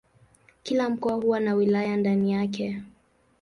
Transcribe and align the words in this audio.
Kila 0.63 0.89
mkoa 0.89 1.13
huwa 1.13 1.39
na 1.39 1.53
wilaya 1.55 1.97
ndani 1.97 2.31
yake. 2.31 2.81